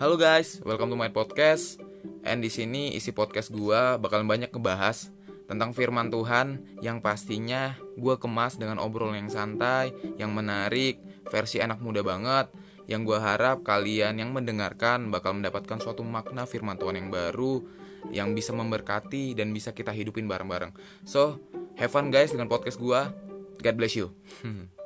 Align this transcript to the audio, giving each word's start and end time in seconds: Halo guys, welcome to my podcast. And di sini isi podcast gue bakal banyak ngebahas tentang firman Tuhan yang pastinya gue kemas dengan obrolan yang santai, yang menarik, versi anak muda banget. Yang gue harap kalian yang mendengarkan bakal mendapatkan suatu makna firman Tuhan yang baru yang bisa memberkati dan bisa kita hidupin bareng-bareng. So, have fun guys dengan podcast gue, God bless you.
Halo 0.00 0.16
guys, 0.16 0.64
welcome 0.64 0.88
to 0.88 0.96
my 0.96 1.12
podcast. 1.12 1.76
And 2.24 2.40
di 2.40 2.48
sini 2.48 2.96
isi 2.96 3.12
podcast 3.12 3.52
gue 3.52 4.00
bakal 4.00 4.24
banyak 4.24 4.48
ngebahas 4.48 5.12
tentang 5.44 5.76
firman 5.76 6.08
Tuhan 6.08 6.80
yang 6.80 7.04
pastinya 7.04 7.76
gue 8.00 8.16
kemas 8.16 8.56
dengan 8.56 8.80
obrolan 8.80 9.20
yang 9.20 9.28
santai, 9.28 9.92
yang 10.16 10.32
menarik, 10.32 11.04
versi 11.28 11.60
anak 11.60 11.84
muda 11.84 12.00
banget. 12.00 12.48
Yang 12.88 13.12
gue 13.12 13.18
harap 13.20 13.60
kalian 13.60 14.16
yang 14.16 14.32
mendengarkan 14.32 15.12
bakal 15.12 15.36
mendapatkan 15.36 15.76
suatu 15.84 16.00
makna 16.00 16.48
firman 16.48 16.80
Tuhan 16.80 16.96
yang 16.96 17.12
baru 17.12 17.60
yang 18.08 18.32
bisa 18.32 18.56
memberkati 18.56 19.36
dan 19.36 19.52
bisa 19.52 19.76
kita 19.76 19.92
hidupin 19.92 20.24
bareng-bareng. 20.24 20.72
So, 21.04 21.44
have 21.76 21.92
fun 21.92 22.08
guys 22.08 22.32
dengan 22.32 22.48
podcast 22.48 22.80
gue, 22.80 23.00
God 23.60 23.76
bless 23.76 24.00
you. 24.00 24.16